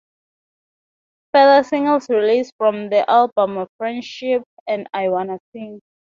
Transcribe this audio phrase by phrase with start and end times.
[1.31, 5.79] Further singles released from the album were "Friendship" and "I Wanna Sing".